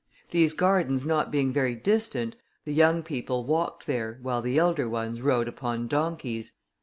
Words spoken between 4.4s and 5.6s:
the elder ones rode